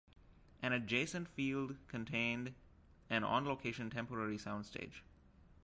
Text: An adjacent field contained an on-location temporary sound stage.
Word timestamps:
An 0.63 0.73
adjacent 0.73 1.27
field 1.27 1.77
contained 1.87 2.55
an 3.11 3.23
on-location 3.23 3.91
temporary 3.91 4.39
sound 4.39 4.65
stage. 4.65 5.03